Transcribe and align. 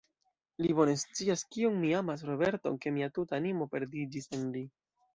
Li 0.65 0.71
bone 0.79 0.95
scias, 1.01 1.43
kiom 1.57 1.77
mi 1.85 1.93
amas 2.01 2.25
Roberton; 2.31 2.83
ke 2.87 2.97
mia 2.99 3.13
tuta 3.21 3.41
animo 3.41 3.73
perdiĝis 3.77 4.31
en 4.41 4.53
li. 4.59 4.69